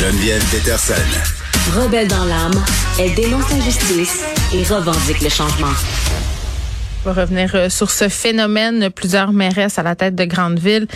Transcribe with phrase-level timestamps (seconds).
[0.00, 0.94] Geneviève Peterson.
[1.76, 2.54] Rebelle dans l'âme,
[2.98, 4.24] elle dénonce l'injustice
[4.54, 5.74] et revendique le changement.
[7.04, 8.88] On va revenir euh, sur ce phénomène.
[8.88, 10.86] Plusieurs mairesses à la tête de grandes villes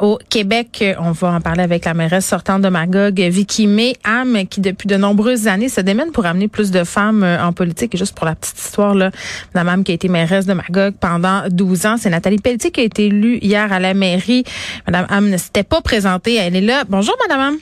[0.00, 0.82] au Québec.
[0.98, 4.86] On va en parler avec la mairesse sortante de Magog, Vicky May Ham, qui depuis
[4.86, 7.94] de nombreuses années se démène pour amener plus de femmes euh, en politique.
[7.94, 9.10] Et juste pour la petite histoire, là,
[9.54, 11.96] Madame Ham qui a été mairesse de Magog pendant 12 ans.
[11.98, 14.44] C'est Nathalie Pelletier qui a été élue hier à la mairie.
[14.86, 16.36] Madame Ham ne s'était pas présentée.
[16.36, 16.84] Elle est là.
[16.88, 17.58] Bonjour, Madame Ham.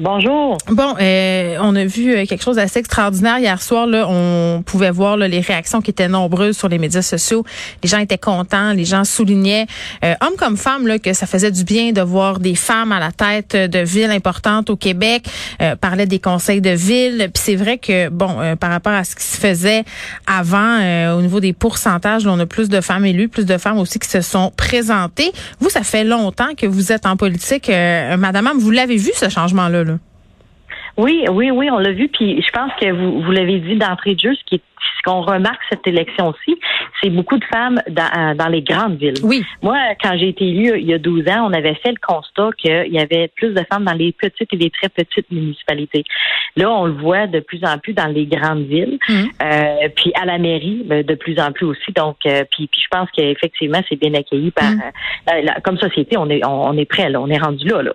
[0.00, 0.58] Bonjour.
[0.70, 3.86] Bon, euh, on a vu euh, quelque chose d'assez extraordinaire hier soir.
[3.86, 7.44] Là, on pouvait voir les réactions qui étaient nombreuses sur les médias sociaux.
[7.80, 9.66] Les gens étaient contents, les gens soulignaient,
[10.04, 13.12] euh, hommes comme femmes, que ça faisait du bien de voir des femmes à la
[13.12, 15.26] tête de villes importantes au Québec.
[15.62, 17.30] Euh, parlait des conseils de ville.
[17.32, 19.84] Puis c'est vrai que bon, par rapport à ce qui se faisait
[20.26, 23.78] avant, au niveau des pourcentages, là, on a plus de femmes élues, plus de femmes
[23.78, 25.30] aussi qui se sont présentées.
[25.60, 28.50] Vous, ça fait longtemps que vous êtes en politique, Madame.
[28.58, 29.83] Vous l'avez vu ce changement-là?
[30.96, 32.08] Oui, oui, oui, on l'a vu.
[32.08, 34.62] Puis je pense que vous, vous l'avez dit d'entrée de jeu, ce qui est
[34.96, 36.58] ce qu'on remarque cette élection-ci,
[37.02, 39.14] c'est beaucoup de femmes dans, dans, les grandes villes.
[39.22, 39.44] Oui.
[39.62, 42.50] Moi, quand j'ai été élue il y a 12 ans, on avait fait le constat
[42.58, 46.04] qu'il y avait plus de femmes dans les petites et les très petites municipalités.
[46.56, 49.12] Là, on le voit de plus en plus dans les grandes villes, mmh.
[49.42, 51.92] euh, puis à la mairie ben, de plus en plus aussi.
[51.92, 54.82] Donc, euh, puis, puis je pense qu'effectivement, c'est bien accueilli par mmh.
[55.30, 56.16] euh, comme société.
[56.16, 57.92] On est on, on est prêt là, on est rendu là là.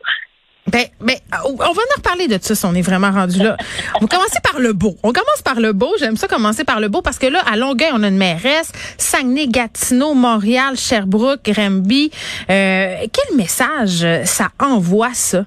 [0.72, 1.16] Ben, ben,
[1.54, 3.58] on va en reparler de ça si on est vraiment rendu là.
[3.96, 4.98] On va commencer par le beau.
[5.04, 5.92] On commence par le beau.
[6.00, 8.72] J'aime ça commencer par le beau parce que là, à Longueuil, on a une mairesse.
[8.98, 12.12] Saguenay, Gatineau, Montréal, Sherbrooke, Granby.
[12.50, 15.46] Euh, quel message ça envoie, ça?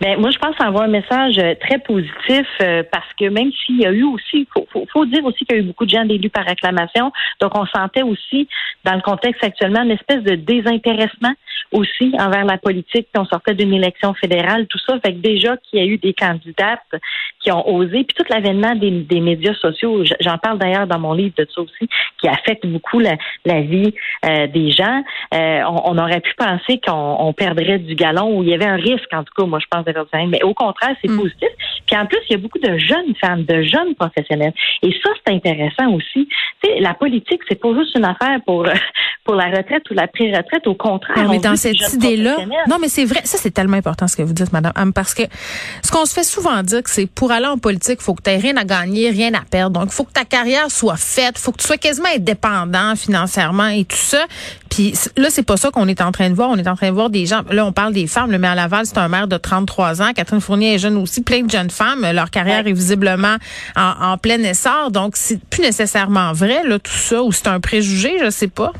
[0.00, 3.80] Ben, moi, je pense avoir un message euh, très positif euh, parce que même s'il
[3.80, 5.90] y a eu aussi, faut, faut, faut dire aussi qu'il y a eu beaucoup de
[5.90, 7.12] gens élus par acclamation.
[7.40, 8.48] Donc, on sentait aussi,
[8.84, 11.34] dans le contexte actuellement, une espèce de désintéressement
[11.74, 13.08] aussi envers la politique.
[13.12, 14.98] Puis on sortait d'une élection fédérale, tout ça.
[15.00, 16.80] Fait que déjà qu'il y a eu des candidates
[17.40, 21.12] qui ont osé, puis tout l'avènement des, des, médias sociaux, j'en parle d'ailleurs dans mon
[21.12, 21.88] livre de ça aussi,
[22.20, 23.92] qui affecte beaucoup la, la vie
[24.24, 25.02] euh, des gens.
[25.34, 28.76] Euh, on, on, aurait pu penser qu'on perdrait du galon ou il y avait un
[28.76, 31.16] risque, en tout cas, moi je pense, de mais au contraire, c'est mm.
[31.18, 31.48] positif.
[31.86, 34.52] Puis en plus, il y a beaucoup de jeunes femmes, de jeunes professionnels.
[34.82, 36.28] Et ça, c'est intéressant aussi.
[36.62, 38.66] Tu sais, la politique, c'est pas juste une affaire pour
[39.24, 40.66] pour la retraite ou la pré-retraite.
[40.66, 41.28] Au contraire.
[41.28, 42.36] mais dans cette idée-là,
[42.68, 43.20] non, mais c'est vrai.
[43.24, 45.22] Ça, c'est tellement important ce que vous dites, Madame parce que
[45.82, 48.38] ce qu'on se fait souvent dire, c'est pour aller en politique, faut que tu aies
[48.38, 49.80] rien à gagner, rien à perdre.
[49.80, 53.84] Donc, faut que ta carrière soit faite, faut que tu sois quasiment indépendant financièrement et
[53.84, 54.24] tout ça.
[54.74, 56.50] Puis là, c'est pas ça qu'on est en train de voir.
[56.50, 57.42] On est en train de voir des gens.
[57.50, 58.36] Là, on parle des femmes.
[58.36, 60.12] mais à Laval, c'est un maire de 33 ans.
[60.12, 61.22] Catherine Fournier est jeune aussi.
[61.22, 62.04] Plein de jeunes femmes.
[62.12, 63.36] Leur carrière est visiblement
[63.76, 64.90] en, en plein essor.
[64.90, 68.72] Donc, c'est plus nécessairement vrai, là, tout ça, ou c'est un préjugé, je sais pas.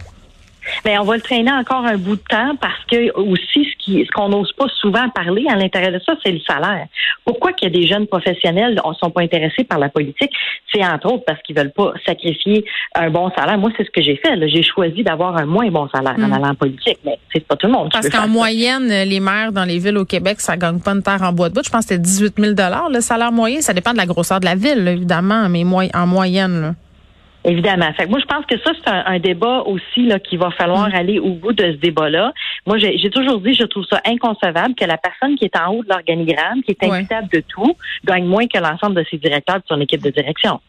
[0.84, 4.10] Mais on va le traîner encore un bout de temps parce que aussi qui ce
[4.12, 6.86] qu'on n'ose pas souvent parler à l'intérieur de ça, c'est le salaire.
[7.24, 10.30] Pourquoi qu'il y a des jeunes professionnels ne sont pas intéressés par la politique?
[10.72, 12.64] C'est entre autres parce qu'ils veulent pas sacrifier
[12.94, 13.58] un bon salaire.
[13.58, 14.36] Moi, c'est ce que j'ai fait.
[14.48, 16.32] J'ai choisi d'avoir un moins bon salaire en hmm.
[16.32, 17.90] allant en politique, mais c'est pas tout le monde.
[17.92, 21.22] Parce qu'en moyenne, les maires dans les villes au Québec, ça gagne pas une terre
[21.22, 21.64] en bois de bout.
[21.64, 22.54] Je pense que c'était 18 000
[22.90, 23.60] le salaire moyen.
[23.60, 25.64] Ça dépend de la grosseur de la ville, évidemment, mais
[25.94, 26.60] en moyenne.
[26.60, 26.74] Là.
[27.44, 27.92] Évidemment.
[27.92, 30.94] Fait moi, je pense que ça, c'est un, débat aussi là qu'il va falloir mm.
[30.94, 32.32] aller au bout de ce débat-là.
[32.66, 35.82] Moi, j'ai toujours dit, je trouve ça inconcevable que la personne qui est en haut
[35.82, 39.64] de l'organigramme, qui est imputable de tout, gagne moins que l'ensemble de ses directeurs de
[39.68, 40.60] son équipe de direction.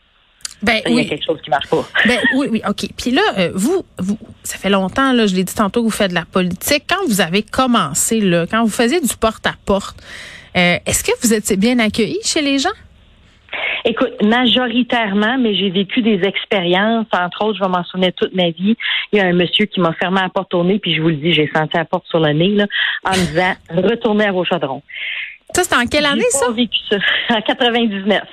[0.61, 1.85] Ben, il y a quelque chose qui marche pas.
[2.05, 2.87] Ben, oui, oui, OK.
[2.97, 5.91] Puis là, euh, vous, vous, ça fait longtemps, là, je l'ai dit tantôt, que vous
[5.91, 6.83] faites de la politique.
[6.87, 9.97] Quand vous avez commencé, là, quand vous faisiez du porte-à-porte,
[10.55, 12.69] euh, est-ce que vous étiez bien accueilli chez les gens?
[13.87, 17.05] Écoute, majoritairement, mais j'ai vécu des expériences.
[17.13, 18.75] Entre autres, je vais m'en souvenir toute ma vie.
[19.11, 21.09] Il y a un monsieur qui m'a fermé la porte au nez, puis je vous
[21.09, 22.65] le dis, j'ai senti la porte sur le nez, là,
[23.03, 24.81] en me disant retournez à vos chaudrons.
[25.53, 26.47] Ça, c'était en quelle année, ça?
[26.49, 26.97] J'ai vécu ça.
[27.35, 28.23] En 99.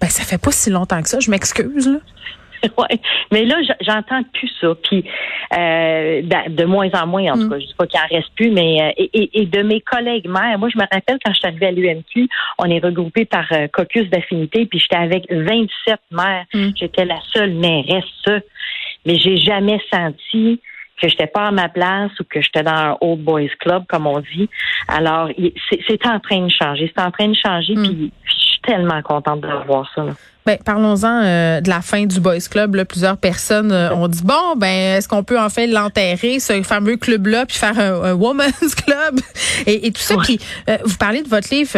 [0.00, 1.18] ben, ça fait pas si longtemps que ça.
[1.18, 1.98] Je m'excuse, là.
[2.78, 3.00] ouais.
[3.32, 4.74] Mais là, j'entends plus ça.
[4.82, 5.04] Puis
[5.56, 7.50] euh, de moins en moins, en tout mm.
[7.50, 10.28] cas, je dis pas qu'il en reste plus, mais euh, et, et, de mes collègues
[10.28, 10.58] maires.
[10.58, 12.28] Moi, je me rappelle quand je suis arrivée à l'UMQ,
[12.58, 16.44] on est regroupé par euh, caucus d'affinité, puis j'étais avec 27 maires.
[16.54, 16.68] Mm.
[16.76, 18.42] J'étais la seule mairesse,
[19.04, 20.60] mais j'ai jamais senti
[21.00, 24.06] que j'étais pas à ma place ou que j'étais dans un old boys club comme
[24.06, 24.48] on dit.
[24.86, 25.30] Alors
[25.88, 27.82] c'est en train de changer, c'est en train de changer mm.
[27.82, 30.04] puis je suis tellement contente de voir ça.
[30.46, 32.74] Ben, parlons-en euh, de la fin du Boys Club.
[32.74, 32.86] Là.
[32.86, 37.44] Plusieurs personnes euh, ont dit bon, ben est-ce qu'on peut enfin l'enterrer, ce fameux club-là,
[37.44, 39.20] puis faire un, Women's Club?
[39.66, 40.16] Et, et tout ça.
[40.22, 41.70] Puis euh, vous parlez de votre livre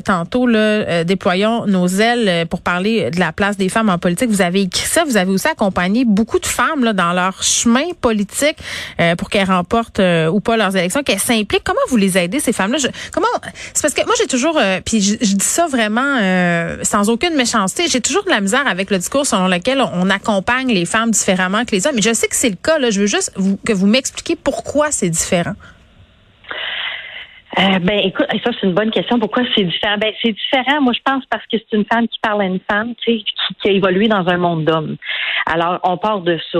[0.00, 4.30] tantôt, là, déployons nos ailes pour parler de la place des femmes en politique.
[4.30, 5.04] Vous avez écrit ça.
[5.04, 8.56] Vous avez aussi accompagné beaucoup de femmes là, dans leur chemin politique
[9.18, 10.00] pour qu'elles remportent
[10.32, 11.64] ou pas leurs élections, qu'elles s'impliquent.
[11.64, 12.78] Comment vous les aidez ces femmes-là?
[13.12, 13.26] Comment
[13.74, 16.18] C'est parce que moi j'ai toujours, puis je, je, dis ça vraiment
[16.82, 17.84] sans aucune méchanceté.
[17.88, 21.64] J'ai toujours de la misère avec le discours selon lequel on accompagne les femmes différemment
[21.64, 21.96] que les hommes.
[21.96, 22.78] Mais je sais que c'est le cas.
[22.78, 22.90] Là.
[22.90, 23.32] Je veux juste
[23.64, 25.54] que vous m'expliquiez pourquoi c'est différent.
[27.58, 29.18] Euh, ben écoute, ça c'est une bonne question.
[29.18, 29.96] Pourquoi c'est différent?
[29.98, 30.82] Ben c'est différent.
[30.82, 33.18] Moi je pense parce que c'est une femme qui parle à une femme, tu sais,
[33.18, 34.96] qui, qui, a évolué dans un monde d'hommes.
[35.46, 36.58] Alors on part de ça.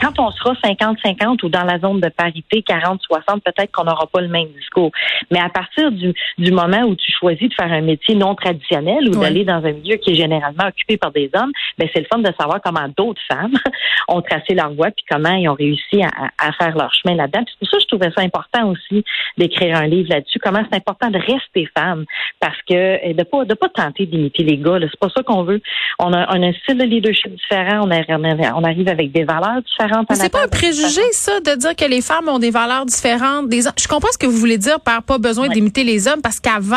[0.00, 4.22] Quand on sera 50-50 ou dans la zone de parité 40-60, peut-être qu'on n'aura pas
[4.22, 4.90] le même discours.
[5.30, 9.08] Mais à partir du, du moment où tu choisis de faire un métier non traditionnel
[9.08, 12.06] ou d'aller dans un milieu qui est généralement occupé par des hommes, ben c'est le
[12.10, 13.54] fun de savoir comment d'autres femmes
[14.08, 17.44] ont tracé leur voie puis comment ils ont réussi à, à faire leur chemin là-dedans.
[17.46, 19.04] C'est pour ça que je trouvais ça important aussi
[19.36, 22.04] d'écrire un livre là-dessus, comment c'est important de rester femme,
[22.40, 24.78] parce que euh, de pas de pas tenter d'imiter les gars.
[24.80, 25.60] C'est pas ça qu'on veut.
[25.98, 27.86] On a, un style de leadership différent.
[27.86, 30.06] On, on arrive avec des valeurs différentes.
[30.12, 33.48] C'est pas un préjugé ça de dire que les femmes ont des valeurs différentes.
[33.48, 36.40] Des je comprends ce que vous voulez dire par pas besoin d'imiter les hommes, parce
[36.40, 36.76] qu'avant,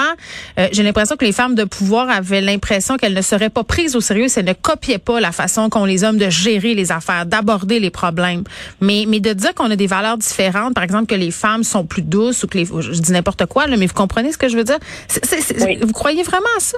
[0.57, 3.95] euh, j'ai l'impression que les femmes de pouvoir avaient l'impression qu'elles ne seraient pas prises
[3.95, 7.25] au sérieux, elles ne copiaient pas la façon qu'ont les hommes de gérer les affaires,
[7.25, 8.43] d'aborder les problèmes.
[8.81, 11.85] Mais mais de dire qu'on a des valeurs différentes, par exemple que les femmes sont
[11.85, 14.47] plus douces ou que les je dis n'importe quoi, là, mais vous comprenez ce que
[14.47, 14.79] je veux dire?
[15.81, 16.77] Vous croyez vraiment à ça?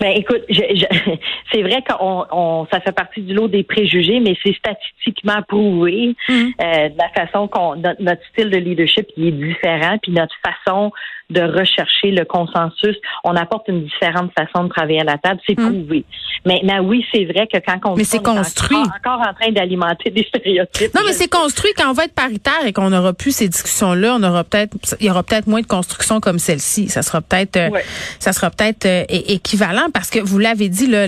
[0.00, 0.42] Ben écoute,
[1.52, 6.14] c'est vrai qu'on on, ça fait partie du lot des préjugés, mais c'est statistiquement prouvé
[6.28, 6.32] mmh.
[6.32, 10.34] euh, de la façon qu'on notre, notre, style de leadership il est différent, puis notre
[10.44, 10.92] façon
[11.30, 12.96] de rechercher le consensus.
[13.24, 15.70] On apporte une différente façon de travailler à la table, c'est hmm.
[15.70, 16.04] prouvé.
[16.44, 18.76] Maintenant, oui, c'est vrai que quand on, mais c'est construit.
[18.76, 20.94] Encore, en train d'alimenter des stéréotypes.
[20.94, 24.16] Non, mais c'est construit quand on va être paritaire et qu'on n'aura plus ces discussions-là,
[24.18, 26.88] on aura peut-être, il y aura peut-être moins de construction comme celle-ci.
[26.88, 27.70] Ça sera peut-être, euh,
[28.18, 31.06] ça sera peut-être euh, équivalent parce que vous l'avez dit là,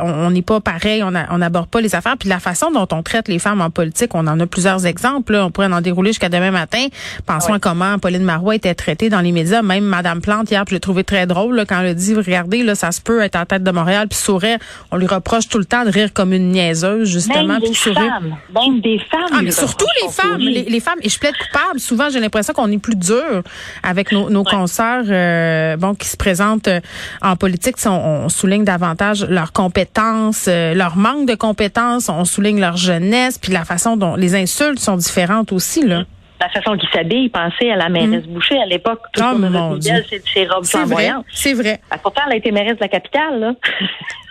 [0.00, 2.16] on n'est pas pareil, on n'aborde pas les affaires.
[2.18, 5.34] Puis la façon dont on traite les femmes en politique, on en a plusieurs exemples.
[5.34, 6.86] On pourrait en dérouler jusqu'à demain matin.
[7.26, 10.74] Pensons à comment Pauline Marois était traitée dans les médias même Madame Plante hier, je
[10.74, 13.44] l'ai trouvé très drôle quand elle a dit regardez là, ça se peut être en
[13.44, 14.58] tête de Montréal puis sourire.
[14.90, 18.36] On lui reproche tout le temps de rire comme une niaiseuse justement même des femmes,
[18.54, 19.30] même des femmes.
[19.32, 21.80] Ah, mais surtout les femmes, les, femmes et je plaide coupable.
[21.80, 23.42] Souvent, j'ai l'impression qu'on est plus dur
[23.82, 26.80] avec nos, nos consoeurs euh, bon qui se présentent euh,
[27.22, 27.76] en politique.
[27.86, 32.08] On, on, souligne davantage leurs compétences, euh, leur manque de compétences.
[32.08, 36.04] On souligne leur jeunesse puis la façon dont les insultes sont différentes aussi là
[36.40, 38.32] la façon qu'il s'habille, pensez à la mairesse mm.
[38.32, 39.00] Boucher à l'époque.
[39.12, 41.24] Tout oh, mon c'est ses robes flamboyantes.
[41.32, 41.80] C'est vrai.
[41.90, 43.54] Ah, pourtant, elle a été mairesse de la capitale, là.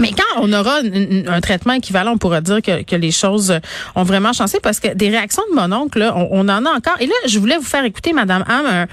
[0.00, 3.58] Mais quand on aura un, traitement équivalent, on pourra dire que, les choses
[3.94, 6.96] ont vraiment changé parce que des réactions de mon oncle, là, on, en a encore.
[7.00, 8.86] Et là, je voulais vous faire écouter, Madame Ham, un,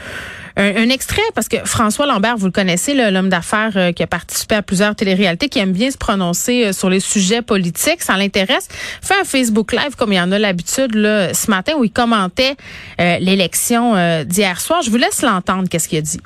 [0.60, 4.56] un, extrait, parce que François Lambert, vous le connaissez, l'homme d'affaires euh, qui a participé
[4.56, 8.68] à plusieurs téléréalités, qui aime bien se prononcer euh, sur les sujets politiques, ça l'intéresse,
[9.01, 11.92] fait un Facebook Live comme il y en a l'habitude là, ce matin où il
[11.92, 12.56] commentait
[13.00, 13.94] euh, l'élection
[14.25, 14.81] d'hier soir.
[14.81, 16.19] Je vous laisse l'entendre, qu'est-ce qu'il a dit.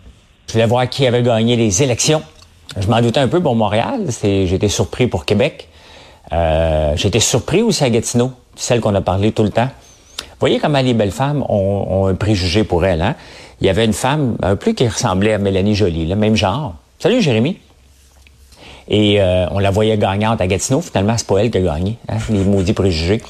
[0.48, 2.24] Je voulais voir qui avait gagné les élections.
[2.80, 4.06] Je m'en doutais un peu pour Montréal.
[4.22, 5.68] J'étais surpris pour Québec.
[6.96, 9.70] J'étais surpris aussi à Gatineau, celle qu'on a parlé tout le temps.
[10.40, 13.02] Voyez comment les belles femmes ont, ont un préjugé pour elles.
[13.02, 13.16] Hein?
[13.64, 16.76] il y avait une femme un peu qui ressemblait à Mélanie Jolie, le même genre.
[17.00, 17.58] Salut Jérémy.
[18.90, 20.82] Et euh, on la voyait gagnante à Gatineau.
[20.82, 21.98] Finalement, c'est pas elle qui a gagné.
[22.10, 23.22] Hein, les maudits préjugés.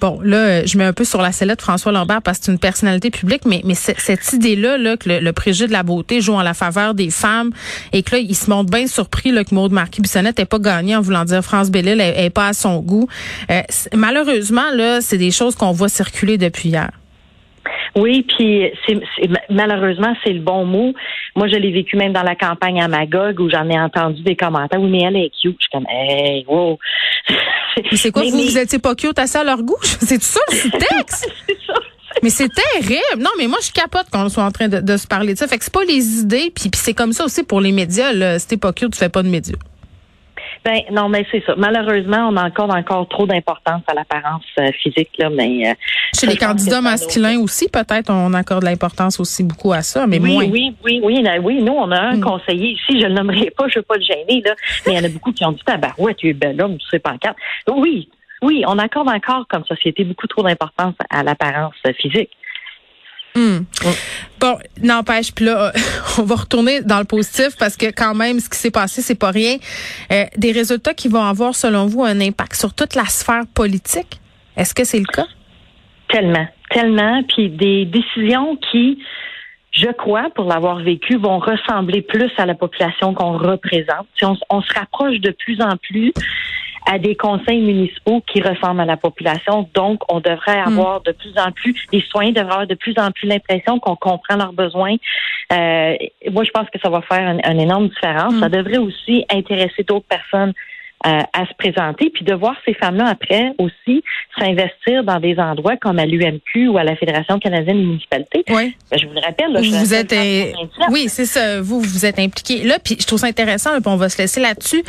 [0.00, 2.58] Bon, là, je mets un peu sur la sellette François Lambert parce que c'est une
[2.58, 6.54] personnalité publique, mais, cette idée-là, là, que le, préjugé de la beauté joue en la
[6.54, 7.50] faveur des femmes
[7.92, 10.96] et que là, il se montre bien surpris là, que Maud Marquis-Bissonnette n'ait pas gagné
[10.96, 13.08] en voulant dire France Bellil n'est pas à son goût.
[13.50, 13.62] Euh,
[13.94, 16.90] malheureusement, là, c'est des choses qu'on voit circuler depuis hier.
[17.96, 19.00] Oui, puis c'est,
[19.50, 20.94] malheureusement, c'est le bon mot.
[21.36, 24.36] Moi, je l'ai vécu même dans la campagne à Magog où j'en ai entendu des
[24.36, 24.80] commentaires.
[24.80, 25.56] Oui, mais elle est cute.
[25.58, 26.78] Je suis comme, hey, wow.
[27.90, 29.76] Mais c'est quoi, vous, vous étiez pas cute à ça à leur goût?
[29.82, 30.70] C'est ça le
[31.00, 31.28] texte?
[31.46, 31.74] c'est ça.
[32.22, 33.22] Mais c'est terrible.
[33.22, 35.48] Non, mais moi, je capote qu'on soit en train de, se parler de ça.
[35.48, 38.12] Fait que c'est pas les idées, puis, puis c'est comme ça aussi pour les médias.
[38.12, 38.38] Là.
[38.38, 39.56] Si t'es pas cute, tu fais pas de médias.
[40.64, 41.54] Ben non, mais c'est ça.
[41.56, 45.74] Malheureusement, on accorde encore trop d'importance à l'apparence euh, physique là, mais euh,
[46.18, 50.32] chez les candidats masculins aussi, peut-être on accorde l'importance aussi beaucoup à ça, mais oui,
[50.32, 50.44] moins.
[50.46, 51.62] Oui, oui, oui, oui.
[51.62, 52.20] Nous, on a un hmm.
[52.20, 54.54] conseiller ici, je le nommerai pas, je veux pas le gêner là,
[54.86, 55.62] mais il y en a beaucoup qui ont dit
[55.98, 58.08] ouais, tu es bel homme, tu sais pas en Oui,
[58.42, 62.30] oui, on accorde encore comme société beaucoup trop d'importance à l'apparence physique.
[63.36, 63.64] Hmm.
[64.40, 65.72] Bon, n'empêche, puis là,
[66.18, 69.18] on va retourner dans le positif parce que quand même, ce qui s'est passé, c'est
[69.18, 69.56] pas rien.
[70.12, 74.20] Euh, des résultats qui vont avoir, selon vous, un impact sur toute la sphère politique?
[74.56, 75.26] Est-ce que c'est le cas?
[76.08, 77.22] Tellement, tellement.
[77.24, 79.02] Puis des décisions qui,
[79.72, 84.06] je crois, pour l'avoir vécu, vont ressembler plus à la population qu'on représente.
[84.16, 86.12] Si on, on se rapproche de plus en plus
[86.86, 89.68] à des conseils municipaux qui ressemblent à la population.
[89.74, 90.68] Donc, on devrait hmm.
[90.68, 93.96] avoir de plus en plus, les soins devraient avoir de plus en plus l'impression qu'on
[93.96, 94.96] comprend leurs besoins.
[95.52, 95.94] Euh,
[96.30, 98.34] moi, je pense que ça va faire une, énorme différence.
[98.34, 98.40] Hmm.
[98.40, 100.52] Ça devrait aussi intéresser d'autres personnes
[101.06, 104.02] euh, à se présenter, puis de voir ces femmes-là après aussi
[104.38, 108.42] s'investir dans des endroits comme à l'UMQ ou à la Fédération canadienne des municipalités.
[108.48, 108.74] Oui.
[108.90, 110.14] Ben, je vous le rappelle, vous êtes
[110.90, 111.60] oui, c'est ça.
[111.60, 113.70] Vous vous êtes impliqué là, puis je trouve ça intéressant.
[113.80, 114.82] puis on va se laisser là-dessus.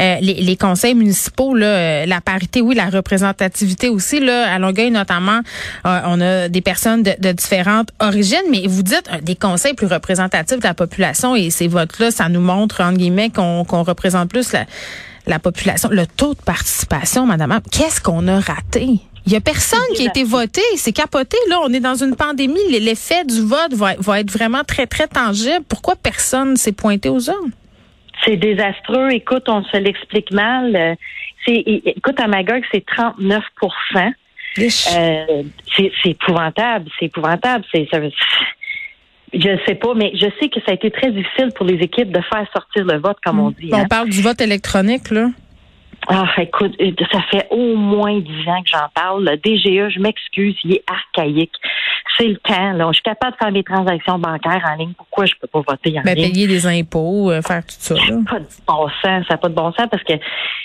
[0.00, 4.18] Euh, les, les, conseils municipaux, là, euh, la parité, oui, la représentativité aussi.
[4.18, 5.40] Là, à Longueuil notamment,
[5.84, 10.58] on a des personnes de, de, différentes origines, mais vous dites des conseils plus représentatifs
[10.58, 14.52] de la population et ces votes-là, ça nous montre entre guillemets qu'on qu'on représente plus
[14.52, 14.64] la
[15.26, 19.00] la population, le taux de participation, madame, qu'est-ce qu'on a raté?
[19.24, 21.36] Il y a personne qui a été voté, c'est capoté.
[21.48, 22.58] Là, on est dans une pandémie.
[22.70, 25.64] L'effet du vote va, être vraiment très, très tangible.
[25.68, 27.52] Pourquoi personne s'est pointé aux urnes?
[28.24, 29.10] C'est désastreux.
[29.12, 30.74] Écoute, on se l'explique mal.
[30.74, 30.94] Euh,
[31.46, 34.12] écoute, à Magog, c'est 39%
[34.58, 35.42] euh,
[35.76, 36.90] c'est, épouvantable.
[36.98, 37.64] C'est épouvantable.
[37.72, 37.88] C'est,
[39.32, 41.76] je ne sais pas, mais je sais que ça a été très difficile pour les
[41.76, 43.70] équipes de faire sortir le vote, comme on dit.
[43.72, 43.86] On hein.
[43.88, 45.28] parle du vote électronique, là.
[46.08, 49.24] Ah, écoute, euh, ça fait au moins dix ans que j'en parle.
[49.24, 51.52] Le DGE, je m'excuse, il est archaïque.
[52.18, 52.72] C'est le temps.
[52.72, 52.86] Là.
[52.88, 54.92] Je suis capable de faire mes transactions bancaires en ligne.
[54.96, 56.32] Pourquoi je peux pas voter en ben, ligne?
[56.32, 57.94] Payer des impôts, euh, faire tout ça.
[57.94, 59.26] Ça n'a pas de bon sens.
[59.28, 60.14] Ça n'a pas de bon sens parce que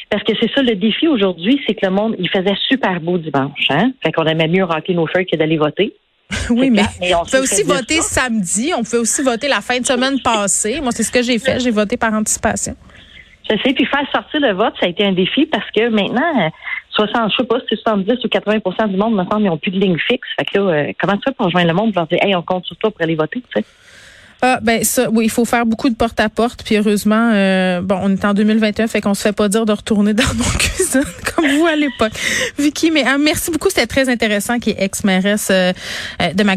[0.10, 3.18] parce que c'est ça le défi aujourd'hui, c'est que le monde, il faisait super beau
[3.18, 3.68] dimanche.
[3.70, 3.92] Hein?
[4.04, 5.94] Fait qu'on aimait mieux remplir nos feuilles que d'aller voter.
[6.50, 6.84] oui, mais,
[7.16, 8.72] on, peut aussi voter samedi.
[8.78, 10.82] On peut aussi voter la fin de semaine passée.
[10.82, 11.60] Moi, c'est ce que j'ai fait.
[11.60, 12.76] J'ai voté par anticipation.
[13.50, 13.74] Je sais.
[13.74, 16.52] Puis faire sortir le vote, ça a été un défi parce que maintenant,
[16.92, 19.58] 60, je sais pas si c'est 70 ou 80% du monde, me semble, ils n'ont
[19.58, 20.28] plus de ligne fixe.
[20.38, 22.36] Fait que là, euh, comment tu fais pour rejoindre le monde pour leur dire, hey,
[22.36, 23.66] on compte sur toi pour aller voter, tu sais?
[24.42, 26.62] Ah ben ça, oui, il faut faire beaucoup de porte-à-porte.
[26.64, 29.72] Puis heureusement, euh, bon, on est en 2021, fait qu'on se fait pas dire de
[29.72, 31.02] retourner dans nos cuisines
[31.36, 32.14] comme vous à l'époque.
[32.60, 35.74] Vicky, mais ah, merci beaucoup, c'était très intéressant qui est ex-mairesse euh,
[36.34, 36.56] de ma